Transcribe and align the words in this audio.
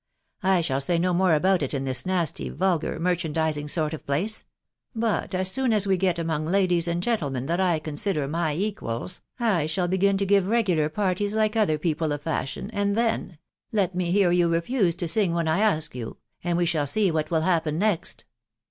I 0.41 0.61
shall 0.61 0.81
say 0.81 0.97
no 0.97 1.13
more 1.13 1.35
about 1.35 1.61
it 1.61 1.75
in 1.75 1.85
this 1.85 2.07
natty, 2.07 2.49
vulgar, 2.49 2.99
merchandising 2.99 3.67
sort 3.67 3.93
of 3.93 4.01
a 4.01 4.03
place; 4.03 4.45
hut 4.99 5.35
as 5.35 5.51
soon 5.51 5.71
as 5.71 5.85
we 5.85 5.95
get 5.95 6.17
among 6.17 6.47
ladies 6.47 6.87
and 6.87 7.03
gentlemen 7.03 7.45
that 7.45 7.59
I 7.59 7.77
consider 7.77 8.27
my 8.27 8.55
equals, 8.55 9.21
I 9.39 9.67
shall 9.67 9.87
begin 9.87 10.17
to 10.17 10.25
give 10.25 10.47
regular 10.47 10.89
parties 10.89 11.35
like 11.35 11.55
other 11.55 11.77
people 11.77 12.11
of 12.11 12.23
fashion, 12.23 12.71
sad 12.73 12.95
then.... 12.95 13.37
let 13.71 13.93
me 13.93 14.09
hear 14.11 14.31
you 14.31 14.49
refuse 14.49 14.95
to 14.95 15.07
sing 15.07 15.35
when 15.35 15.47
I 15.47 15.59
ask 15.59 15.93
yon. 15.93 16.07
••••and 16.43 16.57
we 16.57 16.65
shall 16.65 16.87
see 16.87 17.11
what 17.11 17.29
will 17.29 17.41
happen 17.41 17.77
next." 17.77 18.25